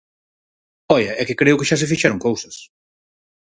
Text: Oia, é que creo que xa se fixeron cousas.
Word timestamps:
Oia, 0.97 1.13
é 1.21 1.23
que 1.27 1.39
creo 1.41 1.59
que 1.59 1.67
xa 1.69 1.77
se 1.79 1.89
fixeron 1.91 2.23
cousas. 2.27 2.55